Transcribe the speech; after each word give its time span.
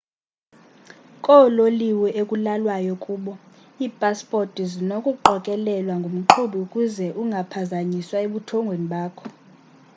koololiwe 1.23 2.07
ekulalwayo 2.21 2.93
kubo 3.03 3.33
iipasipoti 3.85 4.61
zinokuqokelelwa 4.71 5.95
ngumqhubi 5.99 6.57
ukuze 6.65 7.07
ungaphazanyiswa 7.21 8.17
ebuthongweni 8.25 8.85
bakho 8.93 9.27